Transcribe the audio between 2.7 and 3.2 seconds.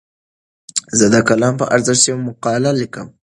لیکم.